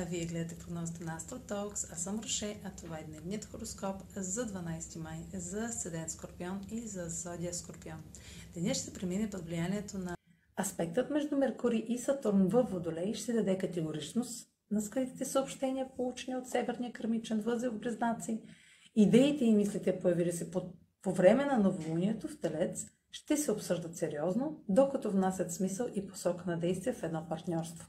[0.00, 1.92] гледате прогнозата на AstroTalks.
[1.92, 6.80] Аз съм Роше, а това е дневният хороскоп за 12 май за Седен Скорпион и
[6.80, 8.02] за Зодия Скорпион.
[8.54, 10.16] Денят ще премине под влиянието на
[10.60, 16.48] Аспектът между Меркурий и Сатурн във Водолей ще даде категоричност на скритите съобщения, получени от
[16.48, 18.42] Северния кърмичен възел в Близнаци.
[18.96, 20.72] Идеите и мислите, появили се по,
[21.02, 26.44] по време на новолунието в Телец, ще се обсъждат сериозно, докато внасят смисъл и посока
[26.46, 27.88] на действие в едно партньорство.